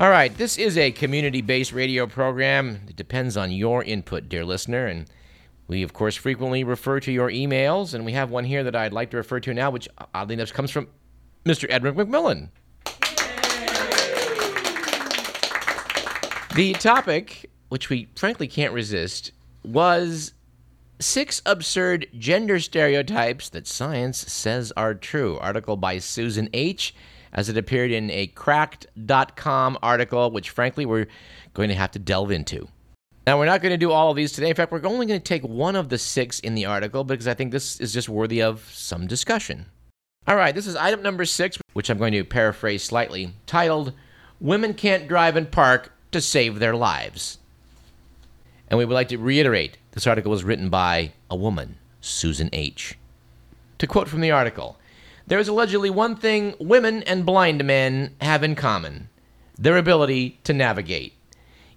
All 0.00 0.10
right, 0.10 0.32
this 0.36 0.58
is 0.58 0.78
a 0.78 0.92
community 0.92 1.40
based 1.40 1.72
radio 1.72 2.06
program. 2.06 2.82
It 2.88 2.94
depends 2.94 3.36
on 3.36 3.50
your 3.50 3.82
input, 3.82 4.28
dear 4.28 4.44
listener. 4.44 4.86
And 4.86 5.06
we, 5.66 5.82
of 5.82 5.92
course, 5.92 6.14
frequently 6.14 6.62
refer 6.62 7.00
to 7.00 7.10
your 7.10 7.28
emails. 7.30 7.94
And 7.94 8.04
we 8.04 8.12
have 8.12 8.30
one 8.30 8.44
here 8.44 8.62
that 8.62 8.76
I'd 8.76 8.92
like 8.92 9.10
to 9.10 9.16
refer 9.16 9.40
to 9.40 9.52
now, 9.52 9.72
which 9.72 9.88
oddly 10.14 10.34
enough 10.34 10.52
comes 10.52 10.70
from 10.70 10.86
Mr. 11.44 11.66
Edward 11.68 11.96
McMillan. 11.96 12.50
The 16.54 16.74
topic, 16.74 17.50
which 17.68 17.90
we 17.90 18.08
frankly 18.14 18.46
can't 18.46 18.72
resist, 18.72 19.32
was 19.64 20.32
Six 21.00 21.42
Absurd 21.44 22.06
Gender 22.16 22.60
Stereotypes 22.60 23.48
That 23.48 23.66
Science 23.66 24.18
Says 24.32 24.72
Are 24.76 24.94
True. 24.94 25.38
Article 25.38 25.76
by 25.76 25.98
Susan 25.98 26.48
H 26.52 26.94
as 27.32 27.48
it 27.48 27.56
appeared 27.56 27.90
in 27.90 28.10
a 28.10 28.26
cracked.com 28.28 29.78
article, 29.82 30.30
which 30.30 30.50
frankly 30.50 30.86
we're 30.86 31.06
going 31.54 31.68
to 31.68 31.74
have 31.74 31.90
to 31.92 31.98
delve 31.98 32.30
into. 32.30 32.68
Now, 33.26 33.38
we're 33.38 33.44
not 33.44 33.60
going 33.60 33.72
to 33.72 33.76
do 33.76 33.92
all 33.92 34.10
of 34.10 34.16
these 34.16 34.32
today. 34.32 34.48
In 34.48 34.54
fact, 34.54 34.72
we're 34.72 34.86
only 34.86 35.04
going 35.04 35.20
to 35.20 35.24
take 35.24 35.42
one 35.42 35.76
of 35.76 35.90
the 35.90 35.98
six 35.98 36.40
in 36.40 36.54
the 36.54 36.64
article 36.64 37.04
because 37.04 37.28
I 37.28 37.34
think 37.34 37.52
this 37.52 37.78
is 37.78 37.92
just 37.92 38.08
worthy 38.08 38.40
of 38.40 38.66
some 38.72 39.06
discussion. 39.06 39.66
All 40.26 40.36
right, 40.36 40.54
this 40.54 40.66
is 40.66 40.76
item 40.76 41.02
number 41.02 41.26
six, 41.26 41.58
which 41.74 41.90
I'm 41.90 41.98
going 41.98 42.12
to 42.12 42.24
paraphrase 42.24 42.82
slightly, 42.82 43.34
titled 43.46 43.92
Women 44.40 44.72
Can't 44.72 45.08
Drive 45.08 45.36
and 45.36 45.50
Park 45.50 45.92
to 46.12 46.22
Save 46.22 46.58
Their 46.58 46.74
Lives. 46.74 47.38
And 48.68 48.78
we 48.78 48.84
would 48.84 48.94
like 48.94 49.08
to 49.08 49.18
reiterate 49.18 49.76
this 49.92 50.06
article 50.06 50.30
was 50.30 50.44
written 50.44 50.70
by 50.70 51.12
a 51.30 51.36
woman, 51.36 51.76
Susan 52.00 52.48
H. 52.52 52.96
To 53.78 53.86
quote 53.86 54.08
from 54.08 54.20
the 54.20 54.30
article, 54.30 54.78
there 55.28 55.38
is 55.38 55.48
allegedly 55.48 55.90
one 55.90 56.16
thing 56.16 56.54
women 56.58 57.02
and 57.02 57.26
blind 57.26 57.62
men 57.62 58.16
have 58.20 58.42
in 58.42 58.54
common 58.54 59.10
their 59.58 59.76
ability 59.76 60.38
to 60.44 60.52
navigate. 60.54 61.14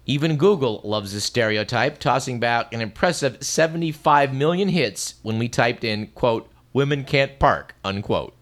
Even 0.06 0.36
Google 0.36 0.80
loves 0.84 1.12
this 1.12 1.24
stereotype, 1.24 1.98
tossing 1.98 2.40
back 2.40 2.72
an 2.72 2.80
impressive 2.80 3.42
75 3.42 4.32
million 4.32 4.68
hits 4.68 5.16
when 5.22 5.38
we 5.38 5.48
typed 5.48 5.84
in, 5.84 6.06
quote, 6.08 6.48
women 6.72 7.04
can't 7.04 7.38
park, 7.38 7.74
unquote. 7.84 8.34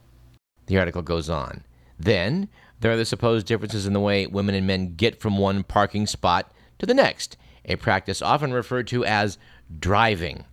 The 0.67 0.79
article 0.79 1.03
goes 1.03 1.29
on. 1.29 1.65
Then, 1.99 2.49
there 2.81 2.93
are 2.93 2.97
the 2.97 3.05
supposed 3.05 3.47
differences 3.47 3.87
in 3.87 3.93
the 3.93 4.01
way 4.01 4.27
women 4.27 4.55
and 4.55 4.67
men 4.67 4.95
get 4.95 5.21
from 5.21 5.39
one 5.39 5.65
parking 5.65 6.07
spot 6.07 6.53
to 6.79 6.87
the 6.87 6.95
next, 6.95 7.37
a 7.65 7.77
practice 7.77 8.23
often 8.23 8.53
referred 8.53 8.87
to 8.89 9.05
as 9.05 9.39
driving. 9.79 10.45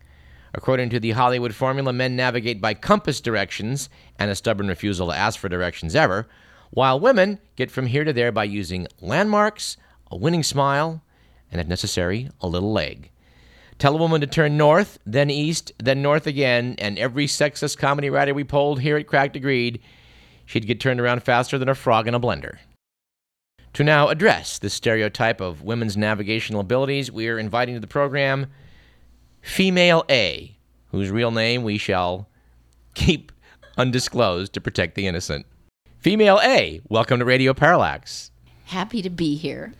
According 0.58 0.90
to 0.90 1.00
the 1.00 1.12
Hollywood 1.12 1.54
formula, 1.54 1.94
men 1.94 2.16
navigate 2.16 2.60
by 2.60 2.74
compass 2.74 3.22
directions 3.22 3.90
and 4.18 4.32
a 4.32 4.36
stubborn 4.36 4.68
refusal 4.68 5.10
to 5.10 5.16
ask 5.16 5.40
for 5.40 5.48
directions 5.48 5.96
ever, 5.96 6.28
while 6.72 7.00
women 7.00 7.40
get 7.56 7.70
from 7.70 7.86
here 7.86 8.04
to 8.04 8.12
there 8.12 8.32
by 8.32 8.46
using 8.46 8.88
landmarks, 9.00 9.78
a 10.10 10.18
winning 10.18 10.42
smile, 10.42 11.04
and 11.52 11.62
if 11.62 11.68
necessary, 11.68 12.32
a 12.42 12.48
little 12.48 12.74
leg. 12.74 13.12
Tell 13.78 13.94
a 13.94 14.00
woman 14.00 14.20
to 14.22 14.26
turn 14.26 14.58
north, 14.58 14.98
then 15.06 15.30
east, 15.30 15.74
then 15.78 16.02
north 16.02 16.26
again, 16.26 16.74
and 16.80 16.98
every 16.98 17.28
sexist 17.28 17.78
comedy 17.78 18.10
writer 18.10 18.34
we 18.34 18.44
polled 18.44 18.82
here 18.82 18.98
at 18.98 19.06
Cracked 19.06 19.36
agreed 19.36 19.80
she'd 20.48 20.66
get 20.66 20.80
turned 20.80 21.00
around 21.00 21.22
faster 21.22 21.60
than 21.60 21.70
a 21.70 21.76
frog 21.76 22.08
in 22.08 22.16
a 22.16 22.20
blender. 22.20 22.58
To 23.74 23.84
now 23.84 24.08
address 24.08 24.58
this 24.58 24.74
stereotype 24.74 25.40
of 25.40 25.62
women's 25.62 25.96
navigational 25.96 26.62
abilities, 26.62 27.12
we 27.12 27.28
are 27.30 27.38
inviting 27.38 27.76
to 27.76 27.80
the 27.80 27.86
program 27.86 28.48
Female 29.48 30.04
A, 30.10 30.57
whose 30.92 31.10
real 31.10 31.32
name 31.32 31.64
we 31.64 31.78
shall 31.78 32.28
keep 32.94 33.32
undisclosed 33.78 34.54
to 34.54 34.62
protect 34.62 34.96
the 34.96 35.08
innocent. 35.08 35.46
Female 36.00 36.40
A, 36.44 36.82
welcome 36.90 37.20
to 37.20 37.26
Radio 37.26 37.54
Parallax. 37.54 38.32
Happy 38.66 39.02
to 39.02 39.10
be 39.10 39.36
here. 39.36 39.74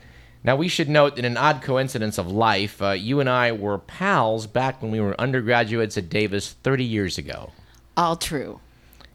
Now, 0.44 0.56
we 0.56 0.68
should 0.68 0.88
note 0.88 1.16
that 1.16 1.26
in 1.26 1.32
an 1.32 1.38
odd 1.38 1.62
coincidence 1.62 2.18
of 2.18 2.32
life, 2.32 2.82
uh, 2.82 2.92
you 2.92 3.20
and 3.20 3.30
I 3.30 3.52
were 3.52 3.78
pals 3.78 4.48
back 4.48 4.82
when 4.82 4.92
we 4.92 5.00
were 5.00 5.20
undergraduates 5.20 5.98
at 5.98 6.10
Davis 6.10 6.54
30 6.64 6.84
years 6.84 7.18
ago. 7.18 7.52
All 7.98 8.16
true. 8.16 8.60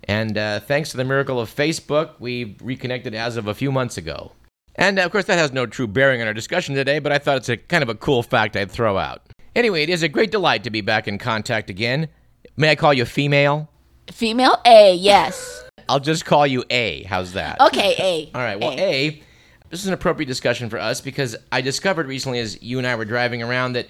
And 0.05 0.37
uh, 0.37 0.61
thanks 0.61 0.91
to 0.91 0.97
the 0.97 1.05
miracle 1.05 1.41
of 1.41 1.55
Facebook, 1.55 2.11
we 2.19 2.57
reconnected 2.61 3.15
as 3.15 3.37
of 3.37 3.47
a 3.47 3.55
few 3.55 3.71
months 3.73 3.97
ago. 3.97 4.33
And 4.75 4.99
uh, 4.99 5.03
of 5.03 5.13
course, 5.13 5.27
that 5.27 5.39
has 5.39 5.53
no 5.53 5.67
true 5.67 5.87
bearing 5.87 6.21
on 6.21 6.27
our 6.27 6.35
discussion 6.35 6.75
today, 6.75 6.99
but 6.99 7.13
I 7.13 7.19
thought 7.19 7.39
it's 7.39 7.49
a 7.49 7.57
kind 7.57 7.83
of 7.83 7.89
a 7.89 7.95
cool 7.95 8.23
fact 8.23 8.57
I'd 8.57 8.71
throw 8.71 8.99
out. 8.99 9.23
Anyway, 9.55 9.83
it 9.83 9.91
is 9.91 10.03
a 10.03 10.09
great 10.09 10.31
delight 10.31 10.65
to 10.65 10.71
be 10.71 10.81
back 10.81 11.07
in 11.07 11.19
contact 11.19 11.69
again. 11.71 12.09
May 12.57 12.71
I 12.71 12.77
call 12.77 12.95
you 12.95 13.05
female? 13.05 13.69
Female 14.11 14.61
A, 14.67 14.95
yes. 14.95 15.65
I'll 15.89 16.01
just 16.01 16.25
call 16.25 16.47
you 16.47 16.65
A. 16.71 17.03
How's 17.05 17.33
that? 17.35 17.61
Okay, 17.61 17.95
A. 17.99 18.31
All 18.35 18.41
right. 18.43 18.59
Well, 18.59 18.73
A. 18.73 18.79
A, 19.09 19.23
this 19.71 19.81
is 19.81 19.87
an 19.87 19.95
appropriate 19.95 20.27
discussion 20.27 20.69
for 20.71 20.79
us 20.79 21.01
because 21.01 21.37
I 21.51 21.61
discovered 21.61 22.07
recently 22.07 22.39
as 22.39 22.63
you 22.63 22.79
and 22.79 22.87
I 22.87 22.95
were 22.95 23.05
driving 23.05 23.43
around 23.43 23.75
that, 23.75 23.89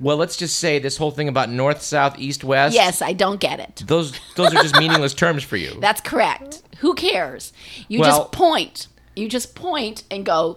well, 0.00 0.16
let's 0.16 0.36
just 0.36 0.58
say 0.58 0.78
this 0.78 0.96
whole 0.96 1.10
thing 1.10 1.28
about 1.28 1.48
north, 1.50 1.82
south, 1.82 2.18
east, 2.18 2.44
west. 2.44 2.74
Yes, 2.74 3.02
I 3.02 3.12
don't 3.12 3.38
get 3.40 3.60
it. 3.60 3.84
Those 3.86 4.18
those 4.36 4.54
are 4.54 4.62
just 4.62 4.76
meaningless 4.78 5.14
terms 5.14 5.44
for 5.44 5.56
you. 5.56 5.74
That's 5.80 6.00
correct. 6.00 6.62
Who 6.78 6.94
cares? 6.94 7.52
You 7.88 8.00
Well- 8.00 8.18
just 8.20 8.32
point. 8.32 8.88
You 9.14 9.28
just 9.28 9.54
point 9.54 10.04
and 10.10 10.24
go 10.24 10.56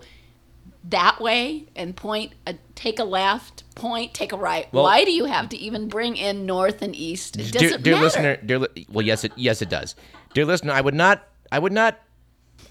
that 0.89 1.19
way 1.19 1.65
and 1.75 1.95
point, 1.95 2.33
a, 2.45 2.55
take 2.75 2.99
a 2.99 3.03
left, 3.03 3.63
point, 3.75 4.13
take 4.13 4.31
a 4.31 4.37
right. 4.37 4.71
Well- 4.71 4.83
Why 4.83 5.03
do 5.03 5.11
you 5.11 5.25
have 5.25 5.49
to 5.49 5.57
even 5.57 5.87
bring 5.87 6.15
in 6.17 6.45
north 6.45 6.81
and 6.81 6.95
east? 6.95 7.37
It 7.37 7.51
dear, 7.51 7.77
dear 7.77 7.95
listener, 7.97 8.37
dear 8.37 8.59
li- 8.59 8.85
well, 8.89 9.05
yes, 9.05 9.23
it 9.23 9.31
yes 9.35 9.61
it 9.61 9.69
does. 9.69 9.95
Dear 10.33 10.45
listener, 10.45 10.73
I 10.73 10.81
would 10.81 10.93
not 10.95 11.27
I 11.51 11.59
would 11.59 11.73
not 11.73 11.99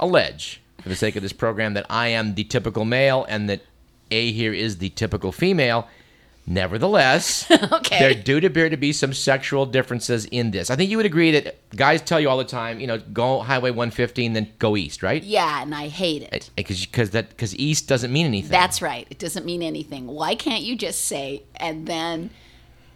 allege 0.01 0.61
for 0.83 0.89
the 0.89 0.97
sake 0.97 1.17
of 1.17 1.23
this 1.23 1.33
program 1.33 1.75
that 1.75 1.87
I 1.89 2.09
am 2.09 2.35
the 2.35 2.45
typical 2.45 2.85
male 2.85 3.25
and 3.29 3.49
that 3.49 3.63
A 4.11 4.33
here 4.33 4.53
is 4.53 4.79
the 4.79 4.91
typical 4.91 5.33
female. 5.33 5.89
Nevertheless, 6.47 7.51
Okay. 7.73 7.99
there 7.99 8.15
do 8.15 8.45
appear 8.47 8.69
to 8.69 8.77
be 8.77 8.93
some 8.93 9.15
sexual 9.15 9.65
differences 9.65 10.27
in 10.27 10.51
this. 10.51 10.71
I 10.71 10.77
think 10.77 10.91
you 10.91 10.99
would 10.99 11.07
agree 11.07 11.31
that 11.31 11.57
guys 11.75 12.03
tell 12.03 12.21
you 12.21 12.29
all 12.29 12.37
the 12.37 12.45
time, 12.45 12.81
you 12.81 12.87
know, 12.87 12.99
go 12.99 13.41
Highway 13.41 13.71
115, 13.71 14.35
then 14.35 14.53
go 14.59 14.77
east, 14.77 15.03
right? 15.03 15.23
Yeah, 15.23 15.63
and 15.63 15.75
I 15.75 15.89
hate 15.89 16.23
it. 16.23 16.51
Because 16.57 17.11
that 17.11 17.31
because 17.31 17.57
east 17.57 17.89
doesn't 17.89 18.13
mean 18.13 18.27
anything. 18.27 18.51
That's 18.51 18.83
right. 18.83 19.07
It 19.11 19.19
doesn't 19.19 19.47
mean 19.47 19.63
anything. 19.63 20.07
Why 20.07 20.35
can't 20.35 20.63
you 20.63 20.77
just 20.77 21.05
say, 21.07 21.45
and 21.57 21.87
then 21.87 22.29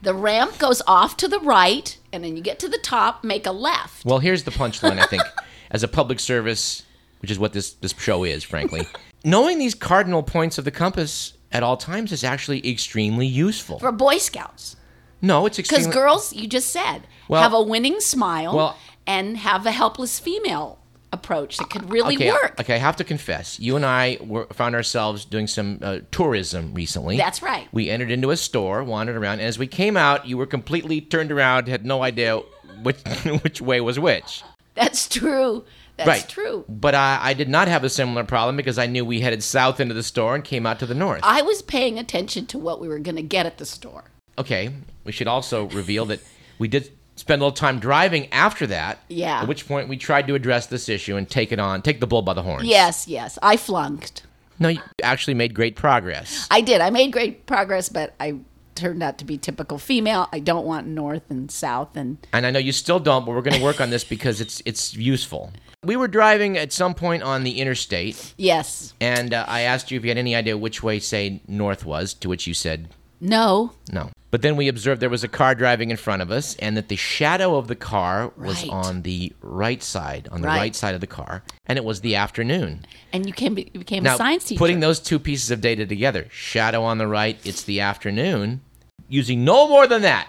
the 0.03 0.15
ramp 0.15 0.59
goes 0.59 0.83
off 0.87 1.17
to 1.19 1.29
the 1.29 1.41
right, 1.41 1.97
and 2.13 2.23
then 2.23 2.37
you 2.37 2.43
get 2.43 2.59
to 2.61 2.69
the 2.69 2.79
top, 2.79 3.25
make 3.25 3.47
a 3.47 3.53
left? 3.53 4.05
Well, 4.05 4.19
here's 4.19 4.45
the 4.45 4.51
punchline, 4.51 4.99
I 4.99 5.07
think, 5.07 5.23
as 5.71 5.83
a 5.83 5.89
public 5.89 6.21
service, 6.21 6.85
which 7.23 7.31
is 7.31 7.39
what 7.39 7.55
this, 7.55 7.73
this 7.73 7.95
show 7.99 8.25
is, 8.25 8.45
frankly. 8.45 8.87
Knowing 9.25 9.59
these 9.59 9.75
cardinal 9.75 10.23
points 10.23 10.59
of 10.59 10.65
the 10.65 10.71
compass 10.71 11.33
at 11.53 11.63
all 11.63 11.77
times 11.77 12.13
is 12.13 12.25
actually 12.25 12.69
extremely 12.69 13.27
useful. 13.27 13.79
For 13.79 13.93
Boy 13.93 14.19
Scouts. 14.19 14.77
no, 15.23 15.47
it's 15.47 15.57
Because 15.57 15.79
extremely. 15.79 15.95
girls, 15.95 16.33
you 16.35 16.47
just 16.47 16.71
said, 16.71 17.07
Well- 17.29 17.43
have 17.43 17.53
a 17.53 17.63
winning 17.63 18.01
smile 18.01 18.55
Well- 18.55 18.77
and 19.07 19.37
have 19.39 19.65
a 19.67 19.71
helpless 19.73 20.19
female 20.19 20.79
approach 21.11 21.57
that 21.57 21.71
could 21.71 21.91
really 21.91 22.17
okay, 22.17 22.31
work. 22.31 22.61
okay, 22.61 22.75
I 22.75 22.79
have 22.79 22.97
to 22.97 23.05
confess. 23.05 23.59
You 23.59 23.77
and 23.77 23.87
I 23.87 24.19
were, 24.21 24.47
found 24.53 24.75
ourselves 24.75 25.25
doing 25.25 25.47
some 25.47 25.79
uh, 25.81 26.01
tourism 26.11 26.75
recently. 26.75 27.17
That's 27.17 27.41
right. 27.41 27.67
We 27.73 27.89
entered 27.89 28.11
into 28.11 28.31
a 28.31 28.37
store, 28.37 28.85
wandered 28.85 29.17
around, 29.17 29.39
and 29.39 29.49
as 29.49 29.59
we 29.59 29.67
came 29.67 29.97
out, 29.97 30.27
you 30.27 30.37
were 30.37 30.45
completely 30.45 31.01
turned 31.01 31.33
around, 31.33 31.67
had 31.67 31.87
no 31.87 32.03
idea 32.03 32.41
which 32.83 32.99
which 33.43 33.63
way 33.63 33.81
was 33.81 33.99
which. 33.99 34.43
That's 34.75 35.09
true. 35.09 35.65
That's 35.99 36.09
right. 36.09 36.29
true. 36.29 36.65
But 36.69 36.95
I, 36.95 37.19
I 37.21 37.35
did 37.35 37.49
not 37.49 37.69
have 37.69 37.85
a 37.85 37.91
similar 37.91 38.25
problem 38.25 38.57
because 38.57 38.79
I 38.79 38.87
knew 38.87 39.05
we 39.05 39.21
headed 39.21 39.43
south 39.43 39.81
into 39.81 39.95
the 39.95 40.03
store 40.03 40.35
and 40.35 40.45
came 40.45 40.65
out 40.65 40.79
to 40.79 40.87
the 40.87 40.95
north. 40.95 41.21
I 41.25 41.43
was 41.43 41.61
paying 41.61 41.99
attention 41.99 42.47
to 42.47 42.59
what 42.59 42.81
we 42.81 42.89
were 42.89 43.01
going 43.01 43.17
to 43.17 43.23
get 43.23 43.47
at 43.47 43.59
the 43.59 43.67
store. 43.67 44.05
Okay, 44.39 44.71
we 45.05 45.13
should 45.13 45.27
also 45.27 45.69
reveal 45.69 46.07
that 46.07 46.21
we 46.59 46.69
did 46.69 46.93
spend 47.17 47.43
a 47.43 47.45
little 47.45 47.57
time 47.57 47.81
driving 47.81 48.33
after 48.33 48.67
that. 48.69 49.01
Yeah. 49.09 49.43
At 49.43 49.49
which 49.49 49.67
point 49.67 49.89
we 49.89 49.97
tried 49.97 50.29
to 50.29 50.35
address 50.35 50.67
this 50.67 50.89
issue 50.89 51.17
and 51.17 51.29
take 51.29 51.51
it 51.51 51.59
on, 51.59 51.83
take 51.83 52.01
the 52.01 52.07
bull 52.07 52.23
by 52.23 52.35
the 52.35 52.43
horns. 52.43 52.65
Yes, 52.65 53.09
yes. 53.09 53.39
I 53.43 53.57
flunked. 53.57 54.23
No, 54.61 54.69
you 54.69 54.81
actually 55.03 55.35
made 55.35 55.55
great 55.55 55.77
progress. 55.77 56.47
I 56.51 56.61
did. 56.61 56.81
I 56.81 56.91
made 56.91 57.13
great 57.13 57.47
progress, 57.47 57.89
but 57.89 58.15
I 58.19 58.39
turned 58.75 59.03
out 59.03 59.19
to 59.19 59.25
be 59.25 59.39
typical 59.39 59.79
female. 59.79 60.29
I 60.33 60.39
don't 60.39 60.65
want 60.65 60.87
north 60.87 61.31
and 61.31 61.51
south 61.51 61.97
and 61.97 62.19
And 62.33 62.47
I 62.47 62.51
know 62.51 62.59
you 62.59 62.73
still 62.73 63.01
don't, 63.01 63.25
but 63.25 63.33
we're 63.35 63.43
going 63.43 63.57
to 63.57 63.63
work 63.63 63.81
on 63.81 63.91
this 63.91 64.05
because 64.05 64.41
it's 64.41 64.63
it's 64.65 64.95
useful. 64.95 65.53
We 65.89 65.97
were 65.97 66.07
driving 66.07 66.59
at 66.59 66.71
some 66.73 66.93
point 66.95 67.23
on 67.23 67.45
the 67.45 67.61
interstate, 67.61 68.35
yes. 68.37 68.93
and 69.01 69.33
uh, 69.33 69.47
I 69.49 69.63
asked 69.63 69.91
you 69.91 69.97
if 69.99 70.05
you 70.05 70.11
had 70.11 70.19
any 70.19 70.37
idea 70.37 70.57
which 70.59 70.83
way, 70.83 70.99
say, 71.01 71.41
north 71.49 71.87
was, 71.87 72.13
to 72.15 72.29
which 72.29 72.47
you 72.47 72.53
said 72.53 72.89
No. 73.23 73.73
no. 73.91 74.11
But 74.31 74.43
then 74.43 74.57
we 74.57 74.69
observed 74.69 75.01
there 75.01 75.09
was 75.09 75.25
a 75.25 75.29
car 75.29 75.55
driving 75.55 75.91
in 75.91 75.97
front 75.97 76.21
of 76.21 76.31
us, 76.31 76.55
and 76.57 76.77
that 76.77 76.89
the 76.89 76.97
shadow 76.97 77.57
of 77.57 77.69
the 77.69 77.75
car 77.75 78.31
was 78.37 78.63
Right. 78.65 78.71
on 78.71 79.01
the 79.01 79.33
right 79.41 79.83
side, 79.83 80.29
on 80.31 80.43
the 80.43 80.49
Right. 80.49 80.59
right 80.59 80.77
side 80.77 80.95
of 80.95 81.01
the 81.01 81.07
car, 81.07 81.43
and 81.65 81.79
it 81.79 81.85
was 81.87 82.03
the 82.03 82.17
afternoon. 82.17 82.85
And 83.15 83.25
you 83.27 83.33
came, 83.33 83.57
you 83.57 83.65
became 83.73 84.05
a 84.05 84.15
science 84.15 84.45
teacher. 84.45 84.59
putting 84.59 84.81
those 84.81 85.01
two 85.01 85.19
pieces 85.19 85.51
of 85.51 85.63
data 85.63 85.87
together, 85.87 86.27
shadow 86.31 86.83
on 86.85 86.99
the 86.99 87.07
right, 87.07 87.39
it's 87.45 87.63
the 87.63 87.81
afternoon, 87.81 88.61
using 89.09 89.43
no 89.43 89.67
more 89.67 89.87
than 89.87 90.03
that, 90.03 90.29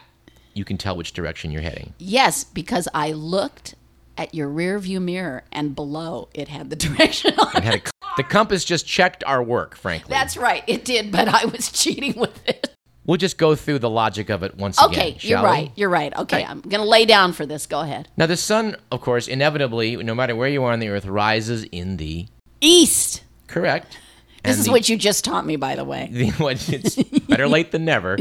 you 0.53 0.63
can 0.63 0.77
tell 0.77 0.95
which 0.95 1.11
direction 1.11 1.51
you're 1.51 1.61
heading. 1.61 1.93
yes, 1.99 2.45
because 2.45 2.87
I 2.93 3.11
looked 3.11 3.75
at 4.19 4.35
your 4.35 4.49
rear 4.49 4.77
view 4.79 4.99
mirror 4.99 5.43
and 5.51 5.73
below 5.75 6.27
it 6.33 6.49
had 6.49 6.69
the 6.69 6.75
direction 6.87 7.33
on 7.39 7.55
It 7.55 7.63
had 7.63 7.75
a 7.75 7.81
The 8.17 8.23
compass 8.23 8.65
just 8.65 8.85
checked 8.85 9.23
our 9.25 9.41
work, 9.41 9.75
frankly. 9.77 10.09
That's 10.09 10.35
right. 10.35 10.61
It 10.67 10.83
did, 10.83 11.09
but 11.11 11.29
I 11.29 11.45
was 11.45 11.71
cheating 11.81 12.19
with 12.19 12.45
it. 12.47 12.69
We'll 13.05 13.17
just 13.17 13.37
go 13.37 13.55
through 13.55 13.79
the 13.79 13.89
logic 13.89 14.29
of 14.29 14.43
it 14.43 14.55
once 14.57 14.77
Okay, 14.79 14.91
again. 14.91 15.01
Okay, 15.15 15.27
you're 15.27 15.37
shall 15.37 15.43
we? 15.45 15.49
right. 15.49 15.71
You're 15.75 15.89
right. 15.89 16.15
Okay, 16.15 16.37
Right. 16.37 16.49
I'm 16.49 16.59
going 16.61 16.81
to 16.83 16.87
lay 16.87 17.05
down 17.05 17.31
for 17.33 17.45
this. 17.45 17.65
Go 17.65 17.79
ahead. 17.79 18.07
Now, 18.17 18.25
the 18.27 18.37
sun, 18.37 18.75
of 18.91 19.01
course, 19.01 19.27
inevitably, 19.27 19.95
no 19.95 20.13
matter 20.13 20.35
where 20.35 20.49
you 20.49 20.63
are 20.65 20.73
on 20.73 20.79
the 20.79 20.89
earth, 20.89 21.05
rises 21.05 21.63
in 21.71 21.97
the 21.97 22.27
East. 22.61 23.23
correct. 23.47 23.97
This 24.41 24.53
And 24.53 24.59
is 24.59 24.65
the- 24.67 24.71
what 24.71 24.87
you 24.87 24.95
just 24.95 25.25
taught 25.25 25.45
me, 25.45 25.57
by 25.57 25.75
the 25.75 25.83
way. 25.83 26.07
the, 26.11 26.29
what- 26.31 26.69
it's 26.69 26.95
better 27.27 27.47
late 27.47 27.71
than 27.71 27.83
never. 27.83 28.17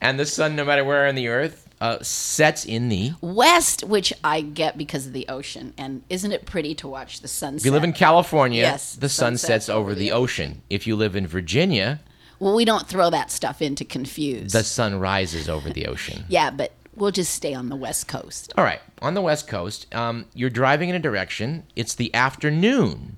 And 0.00 0.18
the 0.18 0.24
sun, 0.26 0.54
no 0.54 0.64
matter 0.64 0.84
where 0.84 1.08
on 1.08 1.16
the 1.16 1.26
earth, 1.26 1.68
uh, 1.80 1.98
sets 2.02 2.64
in 2.64 2.88
the. 2.88 3.12
West, 3.20 3.84
which 3.84 4.12
I 4.22 4.40
get 4.42 4.76
because 4.76 5.06
of 5.06 5.12
the 5.12 5.26
ocean. 5.28 5.72
And 5.78 6.02
isn't 6.10 6.30
it 6.32 6.44
pretty 6.46 6.74
to 6.76 6.88
watch 6.88 7.20
the 7.20 7.28
sunset? 7.28 7.60
If 7.62 7.64
you 7.66 7.72
live 7.72 7.84
in 7.84 7.92
California, 7.92 8.62
Yes, 8.62 8.94
the 8.96 9.08
sun 9.08 9.36
sets 9.38 9.68
over 9.68 9.94
the 9.94 10.12
ocean. 10.12 10.62
If 10.68 10.86
you 10.86 10.96
live 10.96 11.16
in 11.16 11.26
Virginia, 11.26 12.00
well, 12.38 12.54
we 12.54 12.64
don't 12.64 12.86
throw 12.86 13.10
that 13.10 13.30
stuff 13.30 13.60
in 13.62 13.74
to 13.76 13.84
confuse. 13.84 14.52
the 14.52 14.64
sun 14.64 14.98
rises 14.98 15.48
over 15.48 15.70
the 15.70 15.86
ocean. 15.86 16.24
yeah, 16.28 16.50
but 16.50 16.72
we'll 16.96 17.10
just 17.12 17.32
stay 17.34 17.54
on 17.54 17.68
the 17.68 17.76
West 17.76 18.08
Coast. 18.08 18.52
All 18.58 18.64
right, 18.64 18.80
on 19.02 19.14
the 19.14 19.20
West 19.22 19.46
Coast, 19.48 19.92
um, 19.94 20.26
you're 20.34 20.50
driving 20.50 20.88
in 20.90 20.94
a 20.94 20.98
direction. 21.00 21.64
It's 21.76 21.94
the 21.94 22.14
afternoon. 22.14 23.16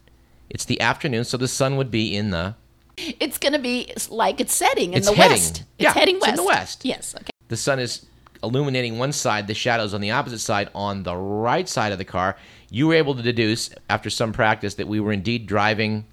It's 0.50 0.64
the 0.64 0.80
afternoon, 0.80 1.24
so 1.24 1.36
the 1.36 1.48
sun 1.48 1.76
would 1.76 1.90
be 1.90 2.14
in 2.14 2.30
the. 2.30 2.54
It's 2.98 3.38
going 3.38 3.54
to 3.54 3.58
be 3.58 3.90
like 4.10 4.40
it's 4.40 4.54
setting 4.54 4.92
in 4.92 4.98
It's 4.98 5.08
the 5.08 5.14
heading. 5.16 5.32
West. 5.32 5.56
It's 5.60 5.66
Yeah, 5.78 5.92
heading 5.94 6.16
it's 6.16 6.22
west. 6.26 6.30
in 6.32 6.36
the 6.36 6.44
west. 6.44 6.84
Yes, 6.84 7.14
okay. 7.16 7.30
The 7.48 7.56
sun 7.56 7.78
is 7.78 8.04
illuminating 8.42 8.98
one 8.98 9.12
side, 9.12 9.46
the 9.46 9.54
shadows 9.54 9.94
on 9.94 10.00
the 10.00 10.10
opposite 10.10 10.38
side, 10.40 10.68
on 10.74 11.02
the 11.02 11.16
right 11.16 11.68
side 11.68 11.92
of 11.92 11.98
the 11.98 12.04
car. 12.04 12.36
You 12.70 12.88
were 12.88 12.94
able 12.94 13.14
to 13.14 13.22
deduce, 13.22 13.70
after 13.88 14.10
some 14.10 14.32
practice, 14.32 14.74
that 14.74 14.88
we 14.88 15.00
were 15.00 15.12
indeed 15.12 15.46
driving. 15.46 16.06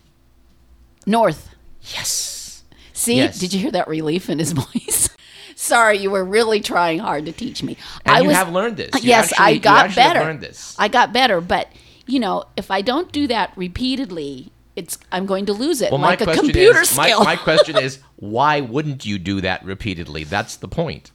North. 1.06 1.50
Yes. 1.82 2.64
See, 2.94 3.16
Yes. 3.18 3.40
did 3.40 3.54
you 3.54 3.60
hear 3.62 3.72
that 3.72 3.88
relief 3.88 4.30
in 4.30 4.40
his 4.40 4.52
voice? 4.64 5.10
Sorry, 5.56 5.98
you 5.98 6.12
were 6.12 6.24
really 6.24 6.62
trying 6.62 7.00
hard 7.00 7.26
to 7.26 7.32
teach 7.32 7.64
me. 7.64 7.78
And 8.06 8.16
I 8.16 8.20
you 8.22 8.28
was, 8.28 8.38
have 8.38 8.50
learned 8.52 8.78
this. 8.78 8.90
You 9.04 9.10
yes, 9.10 9.32
actually- 9.34 9.46
I 9.56 9.58
got 9.58 9.96
better. 9.96 10.40
I 10.78 10.88
got 10.88 11.12
better, 11.14 11.42
but 11.42 11.68
you 12.06 12.20
know, 12.20 12.46
if 12.58 12.72
I 12.72 12.82
don't 12.82 13.12
do 13.12 13.28
that 13.28 13.52
repeatedly, 13.56 14.52
it's 14.76 14.98
I'm 15.12 15.26
going 15.26 15.46
to 15.48 15.54
lose 15.54 15.82
it 15.82 15.92
Well, 15.92 16.00
like 16.02 16.26
my 16.26 16.32
a 16.34 16.36
computer 16.36 16.80
is, 16.82 16.96
my, 16.96 17.14
my 17.24 17.36
question 17.36 17.78
is, 17.82 18.00
why 18.16 18.62
wouldn't 18.62 19.06
you 19.06 19.20
do 19.20 19.42
that 19.42 19.64
repeatedly? 19.66 20.24
That's 20.24 20.56
the 20.56 20.68
point. 20.68 21.12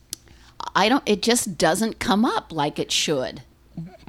I 0.75 0.89
don't. 0.89 1.03
It 1.07 1.23
just 1.23 1.57
doesn't 1.59 1.99
come 1.99 2.25
up 2.25 2.53
like 2.53 2.79
it 2.79 2.91
should. 2.93 3.43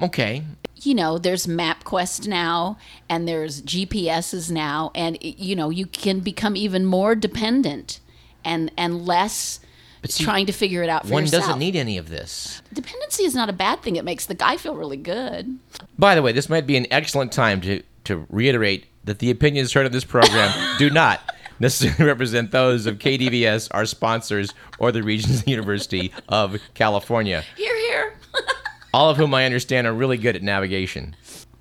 Okay. 0.00 0.42
you 0.76 0.94
know, 0.94 1.18
there's 1.18 1.46
MapQuest 1.46 2.28
now 2.28 2.78
and 3.08 3.26
there's 3.26 3.62
GPSs 3.62 4.50
now, 4.50 4.90
and 4.94 5.18
you 5.20 5.56
know, 5.56 5.70
you 5.70 5.86
can 5.86 6.20
become 6.20 6.54
even 6.56 6.84
more 6.84 7.14
dependent 7.14 8.00
and 8.44 8.70
and 8.76 9.06
less 9.06 9.58
see, 10.06 10.22
trying 10.22 10.46
to 10.46 10.52
figure 10.52 10.82
it 10.82 10.88
out 10.88 11.06
for 11.06 11.14
One 11.14 11.24
yourself. 11.24 11.44
doesn't 11.44 11.58
need 11.58 11.74
any 11.76 11.98
of 11.98 12.08
this. 12.10 12.62
Dependency 12.72 13.24
is 13.24 13.34
not 13.34 13.48
a 13.48 13.52
bad 13.52 13.82
thing. 13.82 13.96
It 13.96 14.04
makes 14.04 14.26
the 14.26 14.34
guy 14.34 14.56
feel 14.56 14.76
really 14.76 14.96
good. 14.96 15.58
By 15.98 16.14
the 16.14 16.22
way, 16.22 16.30
this 16.32 16.48
might 16.48 16.66
be 16.66 16.76
an 16.76 16.86
excellent 16.92 17.32
time 17.32 17.60
to, 17.62 17.82
to 18.04 18.26
reiterate 18.30 18.86
that 19.04 19.18
the 19.18 19.30
opinions 19.30 19.72
heard 19.72 19.86
of 19.86 19.92
this 19.92 20.04
program 20.04 20.52
do 20.78 20.90
not 20.90 21.20
necessarily 21.60 22.04
represent 22.12 22.50
those 22.50 22.86
of 22.86 22.98
KDVS, 22.98 23.68
our 23.72 23.86
sponsors, 23.86 24.52
or 24.78 24.92
the 24.92 25.02
Regents 25.02 25.46
University 25.46 26.12
of 26.28 26.56
California, 26.74 27.42
Here, 27.56 27.76
here. 27.90 28.18
all 28.94 29.10
of 29.10 29.16
whom 29.16 29.34
I 29.34 29.44
understand 29.44 29.86
are 29.86 29.92
really 29.94 30.16
good 30.18 30.36
at 30.36 30.42
navigation. 30.42 31.16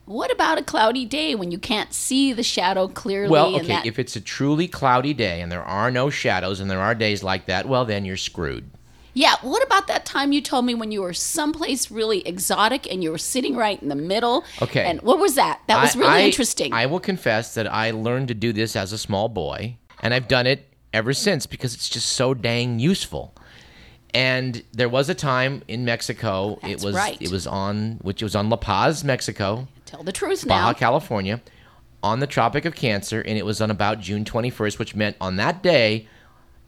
what 0.06 0.31
about 0.31 0.57
a 0.59 0.63
cloudy 0.63 1.06
day 1.06 1.33
when 1.36 1.51
you 1.51 1.57
can't 1.57 1.94
see 1.94 2.31
the 2.33 2.44
shadow 2.44 2.88
clearly? 2.88 3.30
Well, 3.30 3.56
okay, 3.56 3.68
that- 3.68 3.86
if 3.86 3.97
it's 4.00 4.15
a 4.15 4.21
truly 4.21 4.68
cloudy 4.68 5.13
day 5.13 5.42
and 5.42 5.51
there 5.51 5.63
are 5.63 5.89
no 5.92 6.09
shadows 6.09 6.59
and 6.59 6.69
there 6.69 6.80
are 6.81 6.94
days 6.95 7.24
like 7.24 7.45
that, 7.48 7.68
well, 7.68 7.86
then 7.86 8.06
you're 8.06 8.18
screwed. 8.18 8.69
yeah. 9.13 9.36
What 9.41 9.63
about 9.63 9.88
that 9.88 10.06
time 10.06 10.31
you 10.33 10.41
told 10.41 10.65
me 10.65 10.75
when 10.75 10.91
you 10.91 11.01
were 11.01 11.13
someplace 11.13 11.89
really 11.89 12.19
exotic 12.27 12.86
and 12.91 13.01
you 13.03 13.12
were 13.12 13.18
sitting 13.18 13.56
right 13.56 13.81
in 13.81 13.88
the 13.89 13.95
middle? 13.95 14.44
Okay. 14.62 14.83
And 14.86 15.01
what 15.01 15.19
was 15.19 15.36
that? 15.36 15.62
That 15.68 15.81
was 15.81 15.95
I- 15.95 16.00
really 16.00 16.12
I- 16.12 16.25
interesting. 16.25 16.74
I 16.74 16.86
will 16.86 17.00
confess 17.00 17.53
that 17.56 17.65
I 17.71 17.91
learned 17.91 18.27
to 18.27 18.33
do 18.33 18.51
this 18.53 18.75
as 18.75 18.91
a 18.94 18.98
small 18.98 19.27
boy, 19.30 19.77
and 20.06 20.13
I've 20.13 20.28
done 20.28 20.46
it 20.46 20.69
ever 20.94 21.13
since 21.13 21.48
because 21.48 21.74
it's 21.74 21.90
just 21.90 22.10
so 22.10 22.36
dang 22.36 22.78
useful. 22.78 23.34
And 24.13 24.63
there 24.72 24.88
was 24.88 25.10
a 25.10 25.16
time 25.16 25.63
in 25.68 25.84
Mexico. 25.84 26.60
That's 26.62 26.84
it 26.84 26.86
was 26.86 26.96
right. 26.96 27.19
it 27.19 27.31
was 27.31 27.48
on 27.48 27.98
which 28.04 28.22
was 28.22 28.36
on 28.36 28.52
La 28.52 28.57
Paz, 28.57 29.04
Mexico, 29.04 29.68
Tell 29.86 30.04
the 30.04 30.12
truth 30.12 30.48
Baja 30.48 30.68
now. 30.68 30.74
California, 30.74 31.42
on 32.04 32.19
the 32.19 32.28
Tropic 32.28 32.66
of 32.66 32.75
Cancer, 32.75 33.19
and 33.19 33.36
it 33.36 33.46
was 33.46 33.62
on 33.62 33.72
about 33.72 34.00
June 34.00 34.24
21st, 34.25 34.78
which 34.78 34.96
meant 34.96 35.18
on 35.19 35.38
that 35.38 35.63
day 35.63 36.08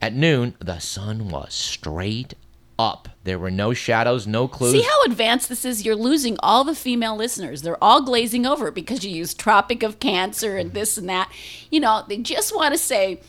at 0.01 0.15
noon 0.15 0.55
the 0.57 0.79
sun 0.79 1.29
was 1.29 1.53
straight 1.53 2.33
up. 2.79 3.09
There 3.23 3.39
were 3.39 3.51
no 3.51 3.73
shadows, 3.73 4.25
no 4.27 4.47
clues. 4.47 4.71
See 4.71 4.81
how 4.81 5.03
advanced 5.03 5.49
this 5.49 5.65
is? 5.65 5.85
You're 5.85 5.95
losing 5.95 6.37
all 6.39 6.63
the 6.63 6.75
female 6.75 7.15
listeners. 7.15 7.61
They're 7.61 7.83
all 7.83 8.01
glazing 8.03 8.45
over 8.45 8.71
because 8.71 9.03
you 9.03 9.11
use 9.15 9.33
Tropic 9.33 9.83
of 9.83 9.99
Cancer 9.99 10.57
and 10.57 10.73
this 10.73 10.97
and 10.97 11.09
that. 11.09 11.31
You 11.69 11.79
know, 11.79 12.05
they 12.07 12.17
just 12.17 12.55
want 12.55 12.73
to 12.73 12.77
say, 12.77 13.19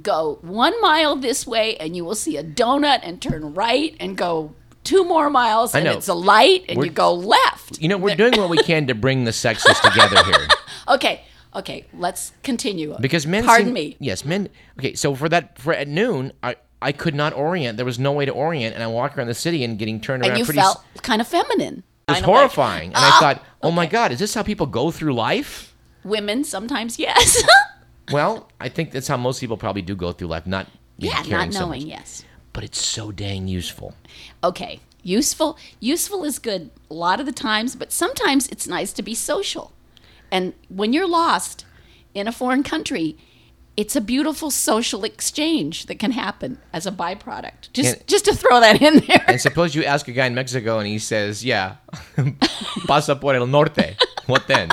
go 0.00 0.38
one 0.42 0.80
mile 0.80 1.16
this 1.16 1.46
way 1.46 1.76
and 1.78 1.96
you 1.96 2.04
will 2.04 2.14
see 2.14 2.36
a 2.36 2.44
donut 2.44 3.00
and 3.02 3.20
turn 3.20 3.54
right 3.54 3.96
and 3.98 4.16
go 4.16 4.54
two 4.84 5.04
more 5.04 5.28
miles 5.28 5.74
and 5.74 5.86
it's 5.88 6.06
a 6.08 6.14
light 6.14 6.64
and 6.68 6.78
We're- 6.78 6.88
you 6.88 6.94
go 6.94 7.12
left. 7.12 7.80
you 7.80 7.88
know, 7.88 7.98
we're 7.98 8.14
doing 8.14 8.38
what 8.38 8.48
we 8.48 8.58
can 8.58 8.86
to 8.86 8.94
bring 8.94 9.24
the 9.24 9.32
sexes 9.32 9.78
together 9.80 10.22
here. 10.24 10.46
Okay, 10.88 11.20
okay, 11.54 11.84
let's 11.92 12.32
continue. 12.42 12.96
Because 12.98 13.26
men 13.26 13.44
Pardon 13.44 13.66
seem- 13.66 13.74
me. 13.74 13.96
Yes, 14.00 14.24
men 14.24 14.48
okay, 14.78 14.94
so 14.94 15.14
for 15.14 15.28
that 15.28 15.58
for 15.58 15.74
at 15.74 15.86
noon, 15.86 16.32
I 16.42 16.56
I 16.80 16.92
could 16.92 17.14
not 17.14 17.32
orient. 17.32 17.76
There 17.76 17.86
was 17.86 17.98
no 17.98 18.12
way 18.12 18.24
to 18.24 18.32
orient 18.32 18.74
and 18.74 18.82
I 18.82 18.86
walk 18.86 19.16
around 19.18 19.26
the 19.28 19.34
city 19.34 19.64
and 19.64 19.78
getting 19.78 20.00
turned 20.00 20.22
around 20.22 20.30
And 20.32 20.38
you 20.38 20.44
pretty 20.44 20.60
felt 20.60 20.84
kind 21.02 21.20
of 21.20 21.26
feminine. 21.28 21.82
it 22.08 22.12
was 22.12 22.20
horrifying. 22.20 22.88
and 22.88 22.96
I 22.98 23.10
"Ah." 23.12 23.16
thought, 23.20 23.42
"Oh 23.62 23.70
my 23.70 23.86
god, 23.86 24.12
is 24.12 24.18
this 24.20 24.34
how 24.34 24.42
people 24.42 24.66
go 24.66 24.90
through 24.90 25.14
life?" 25.14 25.74
Women 26.04 26.44
sometimes, 26.44 26.98
yes. 26.98 27.42
Well, 28.10 28.48
I 28.58 28.70
think 28.70 28.92
that's 28.92 29.06
how 29.08 29.18
most 29.18 29.38
people 29.40 29.58
probably 29.58 29.82
do 29.82 29.94
go 29.94 30.12
through 30.12 30.28
life, 30.28 30.46
not 30.46 30.66
yeah, 30.96 31.22
caring 31.24 31.50
not 31.50 31.60
knowing, 31.60 31.80
much. 31.82 31.88
yes. 31.90 32.24
But 32.54 32.64
it's 32.64 32.82
so 32.82 33.12
dang 33.12 33.48
useful. 33.48 33.94
okay 34.42 34.80
useful 35.04 35.56
useful 35.78 36.24
is 36.24 36.38
good 36.40 36.70
a 36.90 36.94
lot 36.94 37.20
of 37.20 37.26
the 37.26 37.32
times 37.32 37.76
but 37.76 37.92
sometimes 37.92 38.48
it's 38.48 38.66
nice 38.66 38.92
to 38.92 39.00
be 39.02 39.14
social 39.14 39.72
and 40.30 40.52
when 40.68 40.92
you're 40.92 41.06
lost 41.08 41.64
in 42.14 42.26
a 42.26 42.32
foreign 42.32 42.64
country 42.64 43.16
it's 43.78 43.94
a 43.94 44.00
beautiful 44.00 44.50
social 44.50 45.04
exchange 45.04 45.86
that 45.86 45.98
can 46.02 46.10
happen 46.10 46.58
as 46.72 46.84
a 46.86 46.90
byproduct 46.90 47.70
just 47.72 47.94
And- 47.94 48.06
just 48.12 48.24
to 48.24 48.34
throw 48.34 48.58
that 48.60 48.82
in 48.82 48.94
there 49.06 49.24
And 49.30 49.40
suppose 49.40 49.74
you 49.76 49.84
ask 49.94 50.08
a 50.08 50.12
guy 50.12 50.26
in 50.26 50.34
Mexico 50.34 50.78
and 50.80 50.88
he 50.88 50.98
says, 50.98 51.44
"Yeah, 51.44 51.76
pasa 52.90 53.14
por 53.16 53.34
el 53.34 53.46
norte." 53.46 53.96
What 54.26 54.46
then? 54.48 54.68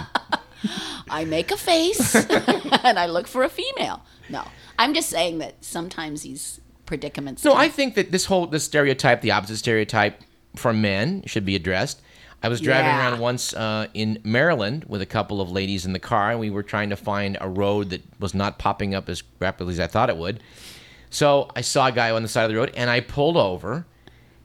i 1.20 1.24
make 1.24 1.52
a 1.52 1.58
face 1.58 2.16
and 2.88 2.98
i 2.98 3.06
look 3.06 3.28
for 3.28 3.44
a 3.44 3.50
female 3.50 4.02
no 4.28 4.42
i'm 4.80 4.92
just 4.96 5.08
saying 5.10 5.38
that 5.38 5.54
sometimes 5.64 6.24
these 6.24 6.60
predicaments 6.88 7.44
No, 7.44 7.54
I 7.54 7.70
think 7.70 7.94
that 7.96 8.12
this 8.12 8.26
whole 8.26 8.48
this 8.48 8.64
stereotype, 8.64 9.22
the 9.22 9.32
opposite 9.32 9.58
stereotype 9.58 10.22
for 10.56 10.72
men, 10.74 11.24
should 11.26 11.46
be 11.46 11.56
addressed. 11.56 12.02
I 12.46 12.48
was 12.48 12.62
driving 12.62 12.86
Yeah. 12.86 13.00
around 13.10 13.20
once 13.20 13.54
uh, 13.56 13.88
in 13.96 14.20
Maryland 14.24 14.86
with 14.88 15.02
a 15.02 15.06
couple 15.08 15.42
of 15.42 15.50
ladies 15.52 15.84
in 15.84 15.94
the 15.94 16.00
car, 16.00 16.30
and 16.30 16.40
we 16.40 16.52
were 16.52 16.62
trying 16.62 16.92
to 16.92 16.96
find 16.96 17.40
a 17.42 17.50
road 17.50 17.90
that 17.90 18.04
was 18.20 18.36
not 18.36 18.60
popping 18.60 18.94
up 18.94 19.10
as 19.10 19.24
rapidly 19.40 19.74
as 19.74 19.80
I 19.80 19.88
thought 19.88 20.10
it 20.12 20.18
would. 20.18 20.42
So 21.10 21.50
I 21.56 21.62
saw 21.62 21.88
a 21.88 21.92
guy 21.92 22.12
on 22.12 22.22
the 22.22 22.28
side 22.28 22.44
of 22.44 22.52
the 22.52 22.56
road, 22.58 22.72
and 22.78 22.88
I 22.88 23.00
pulled 23.00 23.36
over 23.36 23.88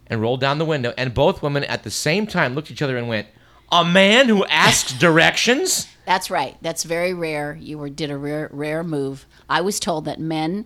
and 0.06 0.22
rolled 0.22 0.40
down 0.40 0.56
the 0.56 0.64
window, 0.64 0.94
and 0.96 1.12
both 1.12 1.42
women 1.42 1.62
at 1.64 1.82
the 1.82 1.90
same 1.90 2.26
time 2.26 2.54
looked 2.54 2.68
at 2.68 2.72
each 2.72 2.82
other 2.82 2.96
and 2.96 3.06
went, 3.06 3.26
"A 3.70 3.84
man 3.84 4.28
who 4.28 4.46
asks 4.46 4.92
directions." 4.98 5.86
That's 6.06 6.30
right. 6.30 6.56
That's 6.62 6.84
very 6.84 7.12
rare. 7.12 7.58
You 7.60 7.76
were 7.76 7.90
did 7.90 8.10
a 8.10 8.16
rare 8.16 8.48
rare 8.50 8.82
move. 8.82 9.26
I 9.48 9.60
was 9.60 9.78
told 9.78 10.06
that 10.06 10.18
men 10.18 10.64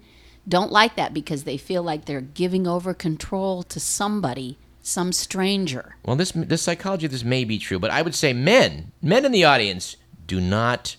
don't 0.48 0.70
like 0.70 0.94
that 0.96 1.12
because 1.12 1.42
they 1.42 1.56
feel 1.56 1.82
like 1.82 2.04
they're 2.04 2.20
giving 2.20 2.68
over 2.68 2.94
control 2.94 3.64
to 3.64 3.80
somebody, 3.80 4.56
some 4.84 5.12
stranger. 5.12 5.96
Well, 6.04 6.16
this 6.16 6.32
this 6.32 6.62
psychology 6.62 7.06
of 7.06 7.12
this 7.12 7.24
may 7.24 7.44
be 7.44 7.58
true, 7.58 7.78
but 7.78 7.90
I 7.90 8.02
would 8.02 8.14
say 8.14 8.32
men, 8.32 8.92
men 9.02 9.24
in 9.24 9.32
the 9.32 9.44
audience, 9.44 9.96
do 10.26 10.40
not 10.40 10.96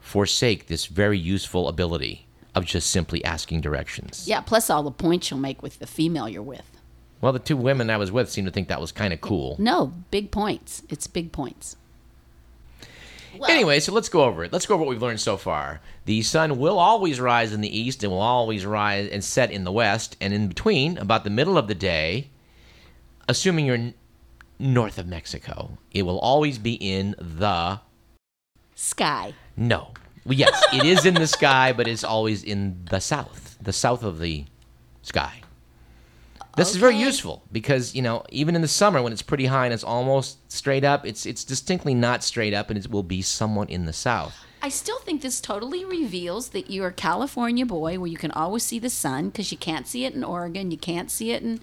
forsake 0.00 0.66
this 0.66 0.86
very 0.86 1.18
useful 1.18 1.68
ability 1.68 2.26
of 2.54 2.64
just 2.64 2.90
simply 2.90 3.24
asking 3.24 3.60
directions. 3.60 4.26
Yeah, 4.26 4.40
plus 4.40 4.70
all 4.70 4.82
the 4.82 4.90
points 4.90 5.30
you'll 5.30 5.38
make 5.38 5.62
with 5.62 5.78
the 5.78 5.86
female 5.86 6.28
you're 6.28 6.42
with. 6.42 6.68
Well, 7.20 7.32
the 7.32 7.38
two 7.38 7.56
women 7.56 7.90
I 7.90 7.98
was 7.98 8.10
with 8.10 8.30
seemed 8.30 8.46
to 8.46 8.52
think 8.52 8.68
that 8.68 8.80
was 8.80 8.92
kind 8.92 9.12
of 9.12 9.20
cool. 9.20 9.56
No, 9.58 9.92
big 10.10 10.30
points. 10.30 10.82
It's 10.88 11.06
big 11.06 11.32
points. 11.32 11.76
Well, 13.38 13.50
Anyway, 13.50 13.78
so 13.78 13.92
let's 13.92 14.08
go 14.08 14.24
over 14.24 14.42
it. 14.42 14.52
Let's 14.52 14.66
go 14.66 14.74
over 14.74 14.82
what 14.82 14.90
we've 14.90 15.02
learned 15.02 15.20
so 15.20 15.36
far. 15.36 15.80
The 16.06 16.22
sun 16.22 16.58
will 16.58 16.78
always 16.78 17.20
rise 17.20 17.52
in 17.52 17.60
the 17.60 17.78
east 17.78 18.02
and 18.02 18.10
will 18.10 18.20
always 18.20 18.66
rise 18.66 19.08
and 19.08 19.22
set 19.22 19.52
in 19.52 19.64
the 19.64 19.70
west, 19.70 20.16
and 20.20 20.32
in 20.32 20.48
between, 20.48 20.98
about 20.98 21.22
the 21.24 21.30
middle 21.30 21.56
of 21.56 21.68
the 21.68 21.74
day, 21.74 22.30
assuming 23.30 23.64
you're 23.66 23.76
n- 23.76 23.94
north 24.58 24.98
of 24.98 25.06
Mexico, 25.06 25.78
it 25.92 26.02
will 26.02 26.18
always 26.18 26.58
be 26.58 26.74
in 26.74 27.14
the 27.18 27.80
sky. 28.74 29.34
no. 29.56 29.92
Well, 30.26 30.34
yes, 30.34 30.62
it 30.74 30.84
is 30.84 31.06
in 31.06 31.14
the 31.14 31.26
sky, 31.26 31.72
but 31.72 31.88
it's 31.88 32.04
always 32.04 32.44
in 32.44 32.84
the 32.90 33.00
south, 33.00 33.56
the 33.58 33.72
south 33.72 34.02
of 34.04 34.18
the 34.18 34.44
sky. 35.00 35.40
This 36.58 36.68
is 36.70 36.76
very 36.76 36.96
useful 36.96 37.42
because 37.50 37.94
you 37.94 38.02
know 38.02 38.22
even 38.28 38.54
in 38.54 38.60
the 38.60 38.68
summer 38.68 39.00
when 39.00 39.14
it's 39.14 39.22
pretty 39.22 39.46
high 39.46 39.64
and 39.64 39.72
it's 39.72 39.82
almost 39.82 40.36
straight 40.52 40.84
up, 40.84 41.06
it's 41.06 41.24
it's 41.24 41.42
distinctly 41.42 41.94
not 41.94 42.22
straight 42.22 42.52
up, 42.52 42.68
and 42.68 42.78
it 42.78 42.90
will 42.90 43.02
be 43.02 43.22
somewhat 43.22 43.70
in 43.70 43.86
the 43.86 43.94
south. 43.94 44.34
I 44.62 44.68
still 44.68 44.98
think 44.98 45.22
this 45.22 45.40
totally 45.40 45.86
reveals 45.86 46.50
that 46.50 46.70
you're 46.70 46.88
a 46.88 46.92
California 46.92 47.64
boy 47.64 47.98
where 47.98 48.10
you 48.10 48.18
can 48.18 48.30
always 48.32 48.62
see 48.62 48.78
the 48.78 48.90
sun 48.90 49.30
because 49.30 49.50
you 49.50 49.56
can't 49.56 49.86
see 49.86 50.04
it 50.04 50.12
in 50.12 50.22
Oregon. 50.22 50.70
You 50.70 50.76
can't 50.76 51.10
see 51.10 51.32
it 51.32 51.42
in, 51.42 51.60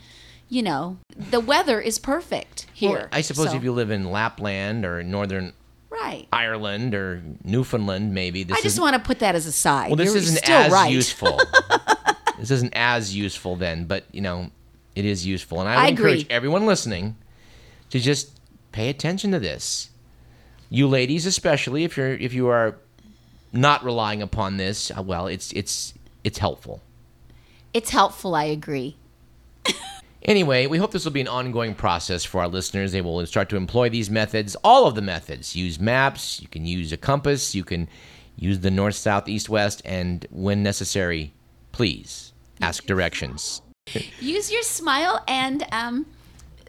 you 0.49 0.61
know, 0.63 0.97
the 1.15 1.39
weather 1.39 1.79
is 1.81 1.99
perfect 1.99 2.67
here. 2.73 2.91
Well, 2.91 3.07
I 3.11 3.21
suppose 3.21 3.49
So- 3.51 3.55
if 3.57 3.63
you 3.63 3.71
live 3.73 3.91
in 3.91 4.11
Lapland 4.11 4.85
or 4.85 5.03
northern 5.03 5.53
Right. 5.89 6.27
Ireland 6.31 6.93
or 6.93 7.23
Newfoundland, 7.43 8.13
maybe 8.13 8.43
this 8.43 8.57
I 8.57 8.61
just 8.61 8.79
want 8.79 8.93
to 8.95 8.99
put 8.99 9.19
that 9.19 9.35
as 9.35 9.45
a 9.45 9.51
side. 9.51 9.87
well. 9.89 9.95
This 9.95 10.07
You're 10.07 10.17
isn't 10.17 10.35
still 10.37 10.55
as 10.57 10.71
right. 10.71 10.91
useful. 10.91 11.39
this 12.39 12.51
isn't 12.51 12.73
as 12.75 13.15
useful 13.15 13.55
then, 13.55 13.85
but 13.85 14.03
you 14.11 14.21
know, 14.21 14.51
it 14.95 15.05
is 15.05 15.25
useful, 15.25 15.59
and 15.61 15.69
I 15.69 15.75
would 15.75 15.81
I 15.85 15.87
encourage 15.89 16.21
agree. 16.23 16.35
everyone 16.35 16.65
listening 16.65 17.15
to 17.89 17.99
just 17.99 18.31
pay 18.71 18.89
attention 18.89 19.31
to 19.31 19.39
this. 19.39 19.89
You 20.69 20.87
ladies, 20.87 21.25
especially 21.25 21.83
if 21.85 21.95
you're 21.97 22.13
if 22.15 22.33
you 22.33 22.47
are 22.49 22.75
not 23.53 23.83
relying 23.83 24.21
upon 24.21 24.57
this, 24.57 24.91
uh, 24.91 25.01
well, 25.01 25.27
it's 25.27 25.51
it's 25.53 25.93
it's 26.23 26.37
helpful. 26.39 26.81
It's 27.73 27.91
helpful. 27.91 28.35
I 28.35 28.43
agree. 28.43 28.97
Anyway, 30.27 30.67
we 30.67 30.77
hope 30.77 30.91
this 30.91 31.05
will 31.05 31.13
be 31.13 31.21
an 31.21 31.27
ongoing 31.27 31.73
process 31.73 32.25
for 32.25 32.41
our 32.41 32.49
listeners. 32.49 32.91
They 32.91 32.99
will 32.99 33.25
start 33.25 33.47
to 33.49 33.55
employ 33.55 33.87
these 33.89 34.09
methods, 34.09 34.57
all 34.61 34.85
of 34.85 34.93
the 34.93 35.01
methods. 35.01 35.55
Use 35.55 35.79
maps, 35.79 36.41
you 36.41 36.49
can 36.49 36.65
use 36.65 36.91
a 36.91 36.97
compass, 36.97 37.55
you 37.55 37.63
can 37.63 37.87
use 38.35 38.59
the 38.59 38.69
north, 38.69 38.95
south, 38.95 39.29
east, 39.29 39.47
west, 39.47 39.81
and 39.85 40.27
when 40.29 40.61
necessary, 40.61 41.33
please 41.71 42.33
ask 42.61 42.85
directions. 42.85 43.61
Use 44.19 44.51
your 44.51 44.63
smile 44.63 45.23
and 45.29 45.65
um, 45.71 46.05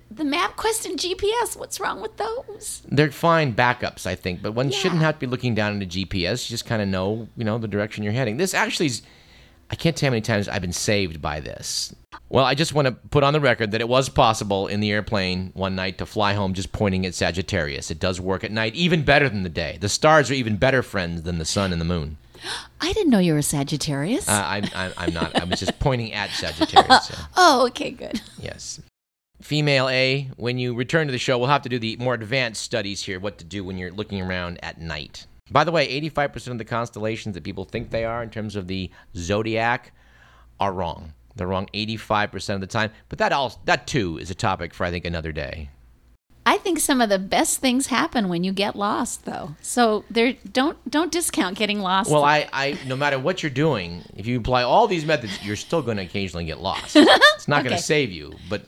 the 0.08 0.22
MapQuest 0.22 0.86
and 0.86 0.96
GPS. 0.96 1.56
What's 1.56 1.80
wrong 1.80 2.00
with 2.00 2.16
those? 2.16 2.82
They're 2.88 3.10
fine 3.10 3.54
backups, 3.54 4.06
I 4.06 4.14
think, 4.14 4.40
but 4.40 4.52
one 4.52 4.70
shouldn't 4.70 5.00
have 5.00 5.16
to 5.16 5.20
be 5.20 5.26
looking 5.26 5.56
down 5.56 5.74
into 5.74 5.86
GPS. 5.86 6.48
You 6.48 6.54
just 6.54 6.64
kind 6.64 6.80
of 6.80 6.86
know, 6.86 7.28
you 7.36 7.44
know, 7.44 7.58
the 7.58 7.66
direction 7.66 8.04
you're 8.04 8.12
heading. 8.12 8.36
This 8.36 8.54
actually 8.54 8.86
is, 8.86 9.02
I 9.70 9.74
can't 9.74 9.96
tell 9.96 10.08
how 10.08 10.12
many 10.12 10.22
times 10.22 10.48
I've 10.48 10.62
been 10.62 10.72
saved 10.72 11.20
by 11.20 11.40
this. 11.40 11.94
Well, 12.30 12.44
I 12.44 12.54
just 12.54 12.74
want 12.74 12.86
to 12.86 12.92
put 12.92 13.22
on 13.22 13.32
the 13.32 13.40
record 13.40 13.70
that 13.72 13.80
it 13.80 13.88
was 13.88 14.08
possible 14.08 14.66
in 14.66 14.80
the 14.80 14.90
airplane 14.90 15.50
one 15.54 15.74
night 15.74 15.98
to 15.98 16.06
fly 16.06 16.34
home 16.34 16.54
just 16.54 16.72
pointing 16.72 17.04
at 17.06 17.14
Sagittarius. 17.14 17.90
It 17.90 17.98
does 17.98 18.20
work 18.20 18.44
at 18.44 18.52
night 18.52 18.74
even 18.74 19.02
better 19.02 19.28
than 19.28 19.42
the 19.42 19.48
day. 19.48 19.78
The 19.80 19.88
stars 19.88 20.30
are 20.30 20.34
even 20.34 20.56
better 20.56 20.82
friends 20.82 21.22
than 21.22 21.38
the 21.38 21.44
sun 21.44 21.72
and 21.72 21.80
the 21.80 21.86
moon. 21.86 22.16
I 22.80 22.92
didn't 22.92 23.10
know 23.10 23.18
you 23.18 23.32
were 23.32 23.38
a 23.38 23.42
Sagittarius. 23.42 24.28
Uh, 24.28 24.44
I'm, 24.46 24.64
I'm, 24.74 24.92
I'm 24.96 25.12
not. 25.12 25.38
I 25.38 25.44
was 25.44 25.60
just 25.60 25.78
pointing 25.80 26.12
at 26.12 26.30
Sagittarius. 26.30 27.08
so, 27.08 27.14
oh, 27.36 27.66
okay, 27.68 27.90
good. 27.90 28.20
yes. 28.38 28.80
Female 29.40 29.88
A, 29.88 30.30
when 30.36 30.58
you 30.58 30.74
return 30.74 31.06
to 31.06 31.12
the 31.12 31.18
show, 31.18 31.38
we'll 31.38 31.48
have 31.48 31.62
to 31.62 31.68
do 31.68 31.78
the 31.78 31.96
more 31.96 32.14
advanced 32.14 32.62
studies 32.62 33.02
here, 33.02 33.20
what 33.20 33.38
to 33.38 33.44
do 33.44 33.64
when 33.64 33.78
you're 33.78 33.92
looking 33.92 34.20
around 34.20 34.58
at 34.62 34.80
night. 34.80 35.26
By 35.50 35.64
the 35.64 35.72
way, 35.72 36.00
85% 36.00 36.48
of 36.48 36.58
the 36.58 36.64
constellations 36.64 37.34
that 37.34 37.44
people 37.44 37.64
think 37.64 37.90
they 37.90 38.04
are 38.04 38.22
in 38.22 38.30
terms 38.30 38.56
of 38.56 38.66
the 38.66 38.90
zodiac 39.16 39.92
are 40.60 40.72
wrong. 40.72 41.14
They're 41.36 41.46
wrong 41.46 41.68
85% 41.72 42.56
of 42.56 42.60
the 42.60 42.66
time. 42.66 42.90
But 43.08 43.18
that 43.18 43.32
all 43.32 43.60
that 43.64 43.86
too 43.86 44.18
is 44.18 44.30
a 44.30 44.34
topic 44.34 44.74
for 44.74 44.84
I 44.84 44.90
think 44.90 45.04
another 45.04 45.32
day. 45.32 45.70
I 46.44 46.56
think 46.56 46.78
some 46.78 47.02
of 47.02 47.10
the 47.10 47.18
best 47.18 47.60
things 47.60 47.88
happen 47.88 48.30
when 48.30 48.42
you 48.42 48.52
get 48.52 48.74
lost, 48.74 49.26
though. 49.26 49.54
So 49.60 50.04
there, 50.10 50.32
don't 50.50 50.78
don't 50.90 51.12
discount 51.12 51.58
getting 51.58 51.80
lost. 51.80 52.10
Well, 52.10 52.24
I, 52.24 52.48
I 52.52 52.78
no 52.86 52.96
matter 52.96 53.18
what 53.18 53.42
you're 53.42 53.50
doing, 53.50 54.02
if 54.16 54.26
you 54.26 54.38
apply 54.38 54.62
all 54.62 54.88
these 54.88 55.04
methods, 55.04 55.44
you're 55.44 55.56
still 55.56 55.82
going 55.82 55.98
to 55.98 56.04
occasionally 56.04 56.46
get 56.46 56.58
lost. 56.60 56.96
It's 57.38 57.48
not 57.48 57.64
going 57.64 57.76
to 57.76 57.82
save 57.82 58.10
you, 58.10 58.34
but 58.48 58.62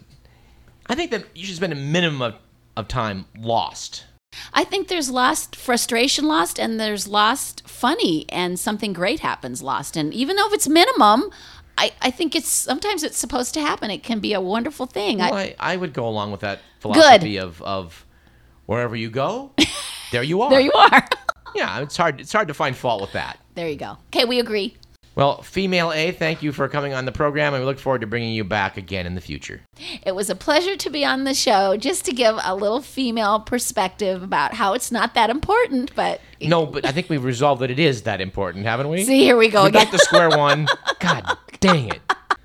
I 0.87 0.95
think 0.95 1.11
that 1.11 1.25
you 1.35 1.45
should 1.45 1.57
spend 1.57 1.73
a 1.73 1.77
minimum 1.77 2.23
of, 2.23 2.35
of 2.77 2.87
time 2.87 3.25
lost. 3.37 4.05
I 4.53 4.65
think 4.65 4.89
there's 4.89 5.11
lost 5.11 5.57
frustration 5.57 6.25
lost 6.27 6.59
and 6.59 6.79
there's 6.79 7.09
lost 7.09 7.67
funny 7.69 8.27
and 8.29 8.59
something 8.59 8.93
great 8.93 9.21
happens 9.21 9.63
lost. 9.63 9.97
And 9.97 10.13
even 10.15 10.37
though 10.37 10.47
if 10.47 10.53
it's 10.55 10.69
minimum, 10.69 11.31
I, 11.79 11.93
I 12.01 12.11
think 12.11 12.35
it's 12.37 12.49
sometimes 12.49 13.03
it's 13.03 13.17
supposed 13.19 13.55
to 13.55 13.61
happen. 13.61 13.91
It 13.91 14.03
can 14.03 14.21
be 14.21 14.33
a 14.33 14.41
wonderful 14.41 14.87
thing. 14.87 15.19
Well, 15.19 15.35
I, 15.35 15.55
I, 15.59 15.73
I 15.75 15.77
would 15.77 15.93
go 15.93 16.07
along 16.07 16.31
with 16.31 16.41
that 16.41 16.61
philosophy 16.81 17.39
of, 17.39 17.61
of 17.63 18.05
wherever 18.67 18.95
you 18.97 19.11
go, 19.11 19.53
there 20.13 20.23
you 20.23 20.43
are. 20.43 20.51
there 20.51 20.61
you 20.61 20.73
are. 20.73 21.09
Yeah, 21.53 21.81
it's 21.81 21.97
hard. 21.97 22.21
It's 22.21 22.33
hard 22.33 22.47
to 22.47 22.55
find 22.55 22.77
fault 22.77 23.01
with 23.01 23.11
that. 23.15 23.37
there 23.57 23.69
you 23.69 23.75
go. 23.75 23.97
Okay, 24.15 24.25
we 24.25 24.39
agree. 24.39 24.77
Well, 25.17 25.43
female 25.43 25.93
A, 25.93 26.13
thank 26.13 26.43
you 26.43 26.53
for 26.53 26.69
coming 26.69 26.95
on 26.95 27.05
the 27.05 27.13
program, 27.13 27.53
and 27.53 27.63
we 27.63 27.67
look 27.67 27.79
forward 27.81 28.01
to 28.03 28.07
bringing 28.07 28.33
you 28.33 28.45
back 28.45 28.77
again 28.77 29.07
in 29.07 29.15
the 29.17 29.21
future. 29.21 29.61
It 30.07 30.15
was 30.15 30.31
a 30.31 30.35
pleasure 30.37 30.77
to 30.77 30.89
be 30.91 31.05
on 31.05 31.25
the 31.25 31.35
show 31.35 31.77
just 31.77 32.05
to 32.07 32.13
give 32.13 32.37
a 32.43 32.55
little 32.55 32.81
female 32.81 33.41
perspective 33.41 34.23
about 34.23 34.55
how 34.55 34.73
it's 34.73 34.93
not 34.93 35.15
that 35.15 35.29
important, 35.29 35.95
but 35.97 36.21
No, 36.41 36.65
but 36.65 36.87
I 36.87 36.93
think 36.93 37.11
we've 37.11 37.25
resolved 37.25 37.61
that 37.61 37.71
it 37.71 37.79
is 37.81 38.03
that 38.03 38.21
important, 38.21 38.65
haven't 38.65 38.89
we? 38.89 39.05
see, 39.05 39.23
here 39.25 39.37
we 39.37 39.49
go 39.49 39.63
We're 39.63 39.69
again. 39.71 39.83
back 39.85 39.91
to 39.93 39.99
square 39.99 40.29
one. 40.39 40.69
God 41.01 41.37
dang 41.59 41.89
it. 41.89 42.01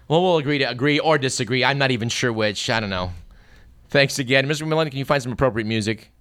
Well, 0.07 0.21
we'll 0.23 0.37
agree 0.37 0.57
to 0.57 0.65
agree 0.69 0.99
or 0.99 1.17
disagree. 1.17 1.63
I'm 1.63 1.77
not 1.77 1.91
even 1.91 2.09
sure 2.09 2.33
which. 2.33 2.69
I 2.69 2.79
don't 2.79 2.89
know. 2.89 3.11
Thanks 3.89 4.17
again. 4.19 4.47
Mr. 4.47 4.63
McMillan, 4.67 4.89
can 4.89 4.97
you 4.99 5.05
find 5.05 5.21
some 5.21 5.31
appropriate 5.31 5.65
music? 5.65 6.11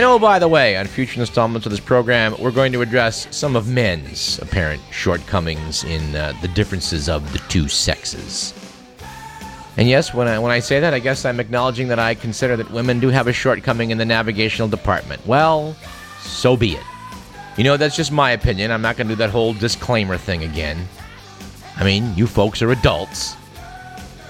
And 0.00 0.06
oh, 0.06 0.18
by 0.18 0.38
the 0.38 0.48
way, 0.48 0.78
on 0.78 0.86
future 0.86 1.20
installments 1.20 1.66
of 1.66 1.72
this 1.72 1.78
program, 1.78 2.34
we're 2.38 2.52
going 2.52 2.72
to 2.72 2.80
address 2.80 3.28
some 3.36 3.54
of 3.54 3.68
men's 3.68 4.38
apparent 4.38 4.80
shortcomings 4.90 5.84
in 5.84 6.16
uh, 6.16 6.32
the 6.40 6.48
differences 6.48 7.06
of 7.10 7.30
the 7.34 7.38
two 7.50 7.68
sexes. 7.68 8.54
And 9.76 9.86
yes, 9.90 10.14
when 10.14 10.26
I 10.26 10.38
when 10.38 10.52
I 10.52 10.60
say 10.60 10.80
that, 10.80 10.94
I 10.94 11.00
guess 11.00 11.26
I'm 11.26 11.38
acknowledging 11.38 11.88
that 11.88 11.98
I 11.98 12.14
consider 12.14 12.56
that 12.56 12.70
women 12.70 12.98
do 12.98 13.08
have 13.08 13.26
a 13.26 13.32
shortcoming 13.34 13.90
in 13.90 13.98
the 13.98 14.06
navigational 14.06 14.68
department. 14.68 15.20
Well, 15.26 15.76
so 16.22 16.56
be 16.56 16.76
it. 16.76 16.84
You 17.58 17.64
know, 17.64 17.76
that's 17.76 17.94
just 17.94 18.10
my 18.10 18.30
opinion. 18.30 18.70
I'm 18.70 18.80
not 18.80 18.96
going 18.96 19.06
to 19.08 19.12
do 19.12 19.18
that 19.18 19.28
whole 19.28 19.52
disclaimer 19.52 20.16
thing 20.16 20.44
again. 20.44 20.88
I 21.76 21.84
mean, 21.84 22.14
you 22.16 22.26
folks 22.26 22.62
are 22.62 22.70
adults. 22.70 23.36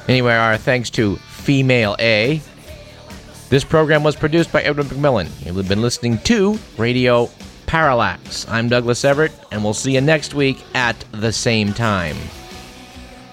Anyway, 0.08 0.34
our 0.34 0.56
thanks 0.56 0.90
to 0.90 1.14
Female 1.14 1.94
A, 2.00 2.42
this 3.50 3.64
program 3.64 4.04
was 4.04 4.16
produced 4.16 4.52
by 4.52 4.62
Edward 4.62 4.86
McMillan. 4.86 5.28
You've 5.44 5.68
been 5.68 5.82
listening 5.82 6.18
to 6.18 6.56
Radio 6.78 7.28
Parallax. 7.66 8.48
I'm 8.48 8.68
Douglas 8.68 9.04
Everett, 9.04 9.32
and 9.50 9.62
we'll 9.62 9.74
see 9.74 9.94
you 9.94 10.00
next 10.00 10.34
week 10.34 10.64
at 10.74 11.04
the 11.10 11.32
same 11.32 11.72
time. 11.72 12.16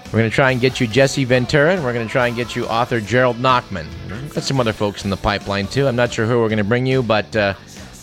We're 0.06 0.18
going 0.18 0.30
to 0.30 0.34
try 0.34 0.50
and 0.50 0.60
get 0.60 0.80
you 0.80 0.88
Jesse 0.88 1.24
Ventura, 1.24 1.74
and 1.74 1.84
we're 1.84 1.92
going 1.92 2.06
to 2.06 2.10
try 2.10 2.26
and 2.26 2.36
get 2.36 2.56
you 2.56 2.66
author 2.66 3.00
Gerald 3.00 3.36
Nachman. 3.36 3.86
We've 4.10 4.34
got 4.34 4.42
some 4.42 4.58
other 4.58 4.72
folks 4.72 5.04
in 5.04 5.10
the 5.10 5.16
pipeline, 5.16 5.68
too. 5.68 5.86
I'm 5.86 5.96
not 5.96 6.12
sure 6.12 6.26
who 6.26 6.40
we're 6.40 6.48
going 6.48 6.58
to 6.58 6.64
bring 6.64 6.84
you, 6.84 7.02
but 7.02 7.34
uh, 7.36 7.54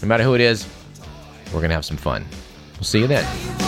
no 0.02 0.08
matter 0.08 0.24
who 0.24 0.36
it 0.36 0.42
is, 0.42 0.68
we're 1.48 1.60
going 1.60 1.70
to 1.70 1.76
have 1.76 1.86
some 1.86 1.98
fun. 1.98 2.26
We'll 2.76 2.84
see 2.84 3.00
you 3.00 3.08
then. 3.08 3.65